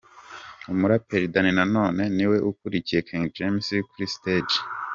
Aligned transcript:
Umuraperi 0.71 1.31
Danny 1.33 1.51
Nanone 1.57 2.03
niwe 2.15 2.37
ukurikiye 2.49 2.99
King 3.07 3.23
James 3.35 3.67
kuri 3.89 4.05
Stage. 4.15 4.57